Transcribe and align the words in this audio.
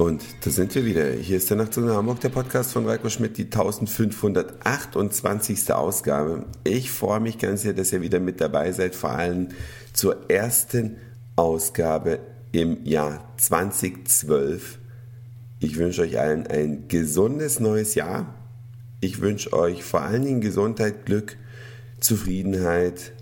Und 0.00 0.24
da 0.40 0.50
sind 0.50 0.74
wir 0.74 0.86
wieder. 0.86 1.10
Hier 1.10 1.36
ist 1.36 1.50
der 1.50 1.58
Nachtzug 1.58 1.84
nach 1.84 1.96
Hamburg, 1.96 2.20
der 2.20 2.30
Podcast 2.30 2.72
von 2.72 2.86
Reiko 2.86 3.10
Schmidt, 3.10 3.36
die 3.36 3.44
1528. 3.44 5.74
Ausgabe. 5.74 6.46
Ich 6.64 6.90
freue 6.90 7.20
mich 7.20 7.36
ganz 7.36 7.60
sehr, 7.60 7.74
dass 7.74 7.92
ihr 7.92 8.00
wieder 8.00 8.18
mit 8.18 8.40
dabei 8.40 8.72
seid, 8.72 8.94
vor 8.94 9.10
allem 9.10 9.48
zur 9.92 10.30
ersten 10.30 10.96
Ausgabe 11.36 12.20
im 12.50 12.82
Jahr 12.86 13.30
2012. 13.36 14.78
Ich 15.58 15.76
wünsche 15.76 16.00
euch 16.00 16.18
allen 16.18 16.46
ein 16.46 16.88
gesundes 16.88 17.60
neues 17.60 17.94
Jahr. 17.94 18.34
Ich 19.02 19.20
wünsche 19.20 19.52
euch 19.52 19.84
vor 19.84 20.00
allen 20.00 20.24
Dingen 20.24 20.40
Gesundheit, 20.40 21.04
Glück, 21.04 21.36
Zufriedenheit, 22.00 23.12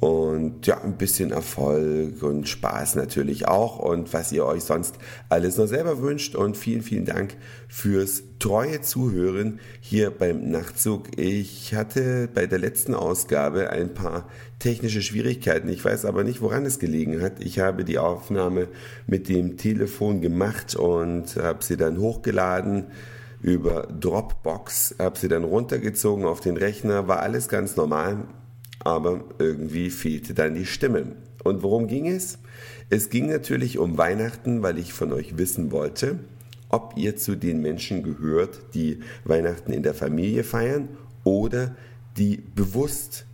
und 0.00 0.64
ja, 0.68 0.80
ein 0.80 0.96
bisschen 0.96 1.32
Erfolg 1.32 2.22
und 2.22 2.48
Spaß 2.48 2.94
natürlich 2.94 3.48
auch 3.48 3.80
und 3.80 4.12
was 4.12 4.30
ihr 4.30 4.44
euch 4.46 4.62
sonst 4.62 4.94
alles 5.28 5.56
noch 5.56 5.66
selber 5.66 6.00
wünscht 6.00 6.36
und 6.36 6.56
vielen, 6.56 6.82
vielen 6.82 7.04
Dank 7.04 7.36
fürs 7.66 8.22
treue 8.38 8.80
Zuhören 8.80 9.58
hier 9.80 10.12
beim 10.12 10.50
Nachtzug. 10.50 11.18
Ich 11.18 11.74
hatte 11.74 12.28
bei 12.32 12.46
der 12.46 12.60
letzten 12.60 12.94
Ausgabe 12.94 13.70
ein 13.70 13.92
paar 13.92 14.28
technische 14.60 15.02
Schwierigkeiten. 15.02 15.68
Ich 15.68 15.84
weiß 15.84 16.04
aber 16.04 16.22
nicht, 16.22 16.40
woran 16.42 16.64
es 16.64 16.78
gelegen 16.78 17.20
hat. 17.20 17.42
Ich 17.42 17.58
habe 17.58 17.84
die 17.84 17.98
Aufnahme 17.98 18.68
mit 19.08 19.28
dem 19.28 19.56
Telefon 19.56 20.20
gemacht 20.20 20.76
und 20.76 21.34
habe 21.36 21.64
sie 21.64 21.76
dann 21.76 21.98
hochgeladen 21.98 22.86
über 23.40 23.88
Dropbox, 23.88 24.94
habe 25.00 25.18
sie 25.18 25.28
dann 25.28 25.42
runtergezogen 25.42 26.24
auf 26.24 26.38
den 26.40 26.56
Rechner, 26.56 27.08
war 27.08 27.20
alles 27.20 27.48
ganz 27.48 27.76
normal 27.76 28.28
aber 28.88 29.24
irgendwie 29.38 29.90
fehlte 29.90 30.34
dann 30.34 30.54
die 30.54 30.66
Stimme. 30.66 31.12
Und 31.44 31.62
worum 31.62 31.86
ging 31.86 32.08
es? 32.08 32.38
Es 32.90 33.10
ging 33.10 33.28
natürlich 33.28 33.78
um 33.78 33.98
Weihnachten, 33.98 34.62
weil 34.62 34.78
ich 34.78 34.92
von 34.92 35.12
euch 35.12 35.36
wissen 35.36 35.70
wollte, 35.72 36.18
ob 36.70 36.94
ihr 36.96 37.16
zu 37.16 37.36
den 37.36 37.60
Menschen 37.60 38.02
gehört, 38.02 38.60
die 38.74 39.00
Weihnachten 39.24 39.72
in 39.72 39.82
der 39.82 39.94
Familie 39.94 40.42
feiern 40.42 40.88
oder 41.24 41.76
die 42.16 42.38
bewusst 42.54 43.26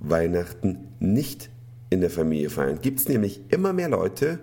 Weihnachten 0.00 0.88
nicht 0.98 1.50
in 1.90 2.00
der 2.00 2.10
Familie 2.10 2.50
feiern. 2.50 2.78
Gibt 2.80 3.00
es 3.00 3.08
nämlich 3.08 3.40
immer 3.50 3.72
mehr 3.72 3.90
Leute, 3.90 4.38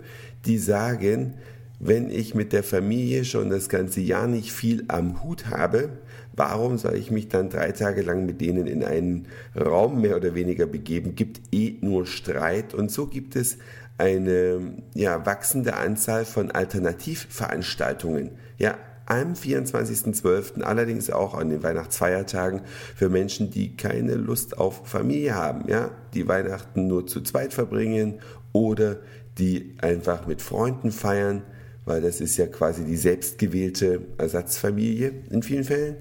die 0.45 0.57
sagen, 0.57 1.33
wenn 1.79 2.09
ich 2.09 2.35
mit 2.35 2.51
der 2.51 2.63
Familie 2.63 3.23
schon 3.23 3.49
das 3.49 3.69
ganze 3.69 4.01
Jahr 4.01 4.27
nicht 4.27 4.51
viel 4.51 4.83
am 4.89 5.23
Hut 5.23 5.47
habe, 5.47 5.89
warum 6.33 6.77
soll 6.77 6.95
ich 6.95 7.09
mich 7.09 7.29
dann 7.29 7.49
drei 7.49 7.71
Tage 7.71 8.01
lang 8.01 8.25
mit 8.25 8.41
denen 8.41 8.67
in 8.67 8.83
einen 8.83 9.27
Raum 9.55 10.01
mehr 10.01 10.17
oder 10.17 10.35
weniger 10.35 10.65
begeben? 10.65 11.15
Gibt 11.15 11.41
eh 11.53 11.77
nur 11.81 12.05
Streit 12.05 12.73
und 12.73 12.91
so 12.91 13.07
gibt 13.07 13.37
es 13.37 13.57
eine 13.97 14.73
ja, 14.93 15.25
wachsende 15.25 15.75
Anzahl 15.75 16.25
von 16.25 16.51
Alternativveranstaltungen. 16.51 18.31
Ja, 18.57 18.77
am 19.05 19.33
24.12., 19.33 20.61
allerdings 20.61 21.09
auch 21.09 21.33
an 21.33 21.49
den 21.49 21.63
Weihnachtsfeiertagen 21.63 22.61
für 22.95 23.09
Menschen, 23.09 23.51
die 23.51 23.75
keine 23.75 24.15
Lust 24.15 24.57
auf 24.57 24.87
Familie 24.87 25.33
haben, 25.33 25.67
ja, 25.67 25.91
die 26.13 26.27
Weihnachten 26.27 26.87
nur 26.87 27.07
zu 27.07 27.21
zweit 27.21 27.53
verbringen 27.53 28.19
oder 28.51 28.97
die 29.37 29.75
einfach 29.81 30.27
mit 30.27 30.41
Freunden 30.41 30.91
feiern 30.91 31.41
weil 31.89 32.01
das 32.01 32.21
ist 32.21 32.37
ja 32.37 32.45
quasi 32.45 32.83
die 32.85 32.95
selbstgewählte 32.95 34.01
Ersatzfamilie 34.17 35.11
in 35.31 35.41
vielen 35.41 35.63
Fällen. 35.63 35.95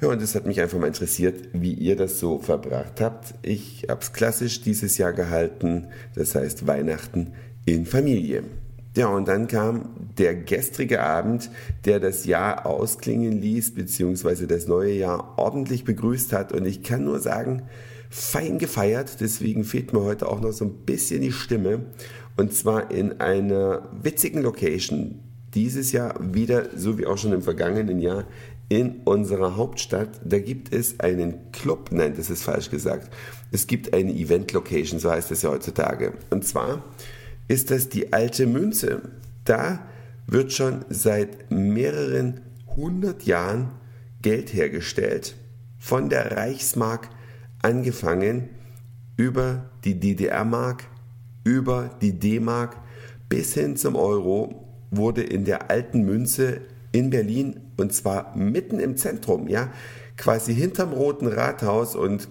Ja, 0.00 0.08
und 0.08 0.20
es 0.20 0.34
hat 0.34 0.44
mich 0.44 0.60
einfach 0.60 0.78
mal 0.78 0.88
interessiert, 0.88 1.48
wie 1.54 1.72
ihr 1.72 1.96
das 1.96 2.20
so 2.20 2.38
verbracht 2.38 3.00
habt. 3.00 3.34
Ich 3.40 3.86
habe 3.88 4.02
es 4.02 4.12
klassisch 4.12 4.60
dieses 4.60 4.98
Jahr 4.98 5.14
gehalten, 5.14 5.86
das 6.14 6.34
heißt 6.34 6.66
Weihnachten 6.66 7.32
in 7.64 7.86
Familie. 7.86 8.42
Ja, 8.94 9.08
und 9.08 9.26
dann 9.26 9.46
kam 9.48 9.90
der 10.18 10.34
gestrige 10.34 11.02
Abend, 11.02 11.50
der 11.86 11.98
das 11.98 12.26
Jahr 12.26 12.66
ausklingen 12.66 13.40
ließ, 13.40 13.74
beziehungsweise 13.74 14.46
das 14.46 14.66
neue 14.68 14.92
Jahr 14.92 15.38
ordentlich 15.38 15.84
begrüßt 15.84 16.34
hat. 16.34 16.52
Und 16.52 16.66
ich 16.66 16.82
kann 16.82 17.04
nur 17.04 17.20
sagen, 17.20 17.62
fein 18.10 18.58
gefeiert. 18.58 19.20
Deswegen 19.20 19.64
fehlt 19.64 19.92
mir 19.92 20.02
heute 20.02 20.28
auch 20.28 20.40
noch 20.40 20.52
so 20.52 20.64
ein 20.64 20.84
bisschen 20.84 21.20
die 21.22 21.32
Stimme. 21.32 21.86
Und 22.36 22.52
zwar 22.52 22.90
in 22.90 23.20
einer 23.20 23.88
witzigen 24.02 24.42
Location. 24.42 25.20
Dieses 25.54 25.92
Jahr 25.92 26.14
wieder, 26.20 26.68
so 26.76 26.98
wie 26.98 27.06
auch 27.06 27.16
schon 27.16 27.32
im 27.32 27.42
vergangenen 27.42 27.98
Jahr, 27.98 28.24
in 28.68 29.02
unserer 29.04 29.56
Hauptstadt. 29.56 30.20
Da 30.24 30.38
gibt 30.38 30.74
es 30.74 31.00
einen 31.00 31.52
Club, 31.52 31.90
nein, 31.92 32.14
das 32.16 32.30
ist 32.30 32.42
falsch 32.42 32.70
gesagt. 32.70 33.10
Es 33.52 33.66
gibt 33.66 33.94
eine 33.94 34.12
Event-Location, 34.12 34.98
so 34.98 35.10
heißt 35.10 35.30
es 35.30 35.42
ja 35.42 35.50
heutzutage. 35.50 36.14
Und 36.30 36.44
zwar 36.44 36.84
ist 37.48 37.70
das 37.70 37.88
die 37.88 38.12
alte 38.12 38.46
Münze. 38.46 39.02
Da 39.44 39.86
wird 40.26 40.52
schon 40.52 40.84
seit 40.88 41.50
mehreren 41.50 42.40
hundert 42.74 43.22
Jahren 43.22 43.70
Geld 44.20 44.52
hergestellt. 44.52 45.36
Von 45.78 46.08
der 46.08 46.36
Reichsmark 46.36 47.08
angefangen 47.66 48.50
über 49.16 49.70
die 49.84 49.98
DDR-Mark, 49.98 50.84
über 51.42 51.90
die 52.00 52.16
D-Mark 52.16 52.76
bis 53.28 53.54
hin 53.54 53.76
zum 53.76 53.96
Euro 53.96 54.68
wurde 54.92 55.24
in 55.24 55.44
der 55.44 55.68
alten 55.68 56.04
Münze 56.04 56.60
in 56.92 57.10
Berlin 57.10 57.58
und 57.76 57.92
zwar 57.92 58.36
mitten 58.36 58.78
im 58.78 58.96
Zentrum, 58.96 59.48
ja, 59.48 59.72
quasi 60.16 60.54
hinterm 60.54 60.92
Roten 60.92 61.26
Rathaus 61.26 61.96
und 61.96 62.28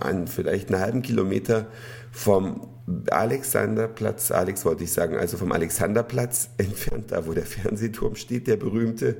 an 0.00 0.28
vielleicht 0.28 0.72
einen 0.72 0.80
halben 0.80 1.02
Kilometer 1.02 1.66
vom 2.12 2.68
Alexanderplatz, 3.10 4.30
Alex 4.30 4.64
wollte 4.64 4.84
ich 4.84 4.92
sagen, 4.92 5.16
also 5.16 5.36
vom 5.36 5.50
Alexanderplatz 5.50 6.50
entfernt, 6.58 7.10
da 7.10 7.26
wo 7.26 7.32
der 7.32 7.44
Fernsehturm 7.44 8.14
steht, 8.14 8.46
der 8.46 8.56
berühmte. 8.56 9.16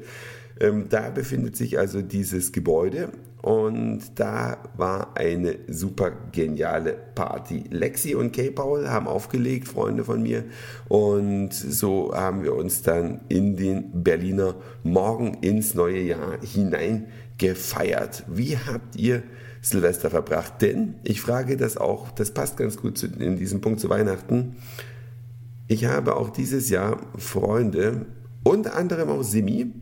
Ähm, 0.61 0.87
da 0.89 1.11
befindet 1.11 1.57
sich 1.57 1.79
also 1.79 2.03
dieses 2.03 2.53
Gebäude 2.53 3.11
und 3.43 4.01
da 4.17 4.59
war 4.77 5.17
eine 5.17 5.57
super 5.69 6.13
geniale 6.31 6.95
Party. 7.15 7.65
Lexi 7.71 8.15
und 8.15 8.33
Kay 8.33 8.51
Paul 8.51 8.89
haben 8.89 9.09
aufgelegt, 9.09 9.67
Freunde 9.67 10.05
von 10.05 10.23
mir. 10.23 10.45
Und 10.89 11.55
so 11.55 12.15
haben 12.15 12.43
wir 12.43 12.55
uns 12.55 12.83
dann 12.83 13.23
in 13.29 13.57
den 13.57 14.03
Berliner 14.03 14.57
Morgen 14.83 15.39
ins 15.41 15.75
neue 15.75 16.01
Jahr 16.01 16.39
hinein 16.43 17.07
gefeiert. 17.39 18.25
Wie 18.29 18.59
habt 18.59 18.97
ihr 18.97 19.23
Silvester 19.63 20.11
verbracht? 20.11 20.61
Denn 20.61 20.97
ich 21.03 21.23
frage 21.23 21.57
das 21.57 21.79
auch, 21.79 22.11
das 22.11 22.33
passt 22.33 22.59
ganz 22.59 22.77
gut 22.77 22.99
zu, 22.99 23.07
in 23.07 23.39
diesem 23.39 23.63
Punkt 23.63 23.81
zu 23.81 23.89
Weihnachten. 23.89 24.57
Ich 25.67 25.87
habe 25.87 26.17
auch 26.17 26.29
dieses 26.29 26.69
Jahr 26.69 27.01
Freunde, 27.17 28.05
unter 28.45 28.77
anderem 28.77 29.09
auch 29.09 29.23
Simi, 29.23 29.73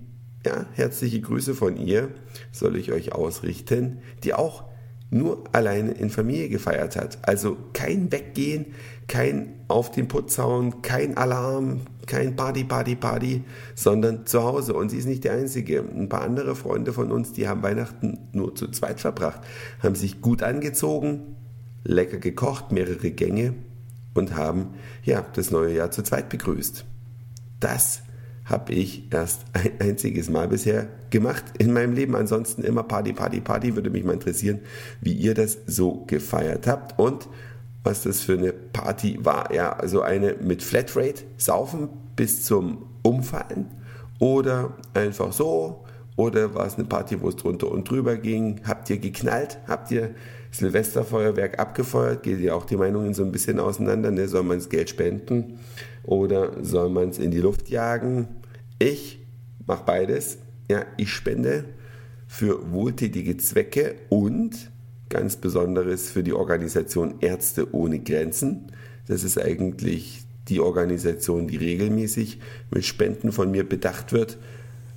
ja, 0.48 0.66
herzliche 0.72 1.20
Grüße 1.20 1.54
von 1.54 1.76
ihr 1.76 2.08
soll 2.52 2.76
ich 2.76 2.90
euch 2.90 3.12
ausrichten, 3.12 3.98
die 4.24 4.34
auch 4.34 4.64
nur 5.10 5.44
alleine 5.52 5.92
in 5.92 6.10
Familie 6.10 6.48
gefeiert 6.48 6.96
hat. 6.96 7.18
Also 7.22 7.56
kein 7.72 8.10
Weggehen, 8.12 8.66
kein 9.06 9.54
auf 9.68 9.90
den 9.90 10.08
Putz 10.08 10.38
hauen, 10.38 10.82
kein 10.82 11.16
Alarm, 11.16 11.80
kein 12.06 12.36
Party, 12.36 12.64
Party, 12.64 12.94
Party, 12.94 13.44
sondern 13.74 14.26
zu 14.26 14.42
Hause. 14.42 14.74
Und 14.74 14.90
sie 14.90 14.98
ist 14.98 15.06
nicht 15.06 15.24
die 15.24 15.30
Einzige. 15.30 15.80
Ein 15.80 16.08
paar 16.08 16.22
andere 16.22 16.54
Freunde 16.54 16.92
von 16.92 17.10
uns, 17.12 17.32
die 17.32 17.48
haben 17.48 17.62
Weihnachten 17.62 18.18
nur 18.32 18.54
zu 18.54 18.68
zweit 18.68 19.00
verbracht, 19.00 19.40
haben 19.82 19.94
sich 19.94 20.20
gut 20.20 20.42
angezogen, 20.42 21.36
lecker 21.84 22.18
gekocht, 22.18 22.72
mehrere 22.72 23.10
Gänge 23.10 23.54
und 24.14 24.34
haben 24.34 24.74
ja 25.04 25.24
das 25.34 25.50
neue 25.50 25.74
Jahr 25.74 25.90
zu 25.90 26.02
zweit 26.02 26.28
begrüßt. 26.28 26.84
Das 27.60 28.02
habe 28.48 28.72
ich 28.72 29.12
erst 29.12 29.42
ein 29.52 29.72
einziges 29.78 30.30
Mal 30.30 30.48
bisher 30.48 30.88
gemacht 31.10 31.44
in 31.58 31.72
meinem 31.72 31.92
Leben. 31.92 32.16
Ansonsten 32.16 32.64
immer 32.64 32.82
Party, 32.82 33.12
Party, 33.12 33.40
Party. 33.40 33.74
Würde 33.76 33.90
mich 33.90 34.04
mal 34.04 34.14
interessieren, 34.14 34.60
wie 35.00 35.12
ihr 35.12 35.34
das 35.34 35.58
so 35.66 36.04
gefeiert 36.06 36.66
habt 36.66 36.98
und 36.98 37.28
was 37.84 38.02
das 38.02 38.20
für 38.20 38.34
eine 38.34 38.52
Party 38.52 39.18
war. 39.22 39.52
Ja, 39.52 39.72
also 39.72 40.02
eine 40.02 40.34
mit 40.40 40.62
Flatrate, 40.62 41.24
saufen 41.36 41.88
bis 42.16 42.44
zum 42.44 42.86
Umfallen 43.02 43.66
oder 44.18 44.76
einfach 44.94 45.32
so. 45.32 45.84
Oder 46.18 46.52
war 46.52 46.66
es 46.66 46.74
eine 46.74 46.84
Party, 46.84 47.20
wo 47.20 47.28
es 47.28 47.36
drunter 47.36 47.70
und 47.70 47.88
drüber 47.88 48.16
ging? 48.16 48.60
Habt 48.64 48.90
ihr 48.90 48.98
geknallt? 48.98 49.58
Habt 49.68 49.92
ihr 49.92 50.16
Silvesterfeuerwerk 50.50 51.60
abgefeuert? 51.60 52.24
Geht 52.24 52.40
ja 52.40 52.54
auch 52.54 52.64
die 52.64 52.76
Meinungen 52.76 53.14
so 53.14 53.22
ein 53.22 53.30
bisschen 53.30 53.60
auseinander. 53.60 54.10
Ne? 54.10 54.26
Soll 54.26 54.42
man 54.42 54.58
das 54.58 54.68
Geld 54.68 54.90
spenden 54.90 55.60
oder 56.02 56.64
soll 56.64 56.88
man 56.88 57.10
es 57.10 57.20
in 57.20 57.30
die 57.30 57.38
Luft 57.38 57.68
jagen? 57.68 58.26
Ich 58.80 59.20
mache 59.64 59.84
beides. 59.86 60.38
Ja, 60.68 60.84
ich 60.96 61.12
spende 61.12 61.66
für 62.26 62.72
wohltätige 62.72 63.36
Zwecke 63.36 63.94
und 64.08 64.72
ganz 65.10 65.36
Besonderes 65.36 66.10
für 66.10 66.24
die 66.24 66.32
Organisation 66.32 67.14
Ärzte 67.20 67.72
ohne 67.72 68.00
Grenzen. 68.00 68.72
Das 69.06 69.22
ist 69.22 69.40
eigentlich 69.40 70.24
die 70.48 70.58
Organisation, 70.58 71.46
die 71.46 71.58
regelmäßig 71.58 72.40
mit 72.72 72.84
Spenden 72.84 73.30
von 73.30 73.52
mir 73.52 73.68
bedacht 73.68 74.12
wird. 74.12 74.36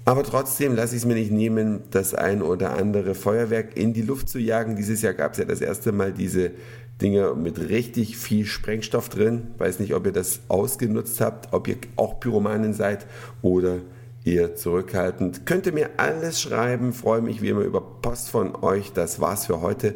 Aber 0.03 0.23
trotzdem 0.23 0.75
lasse 0.75 0.95
ich 0.95 1.03
es 1.03 1.07
mir 1.07 1.13
nicht 1.13 1.31
nehmen, 1.31 1.83
das 1.91 2.13
ein 2.13 2.41
oder 2.41 2.73
andere 2.73 3.13
Feuerwerk 3.13 3.77
in 3.77 3.93
die 3.93 4.01
Luft 4.01 4.29
zu 4.29 4.39
jagen. 4.39 4.75
Dieses 4.75 5.01
Jahr 5.01 5.13
gab 5.13 5.33
es 5.33 5.37
ja 5.37 5.45
das 5.45 5.61
erste 5.61 5.91
Mal 5.91 6.11
diese 6.11 6.51
Dinger 7.01 7.35
mit 7.35 7.59
richtig 7.69 8.17
viel 8.17 8.45
Sprengstoff 8.45 9.09
drin. 9.09 9.51
Weiß 9.57 9.79
nicht, 9.79 9.93
ob 9.93 10.05
ihr 10.05 10.11
das 10.11 10.41
ausgenutzt 10.47 11.21
habt, 11.21 11.53
ob 11.53 11.67
ihr 11.67 11.77
auch 11.95 12.19
Pyromanen 12.19 12.73
seid 12.73 13.05
oder 13.41 13.79
Ihr 14.23 14.55
zurückhaltend. 14.55 15.47
Könnt 15.47 15.65
ihr 15.65 15.73
mir 15.73 15.89
alles 15.97 16.39
schreiben, 16.39 16.93
freue 16.93 17.21
mich 17.21 17.41
wie 17.41 17.49
immer 17.49 17.61
über 17.61 17.81
Post 17.81 18.29
von 18.29 18.55
euch. 18.55 18.93
Das 18.93 19.19
war's 19.19 19.47
für 19.47 19.61
heute. 19.61 19.95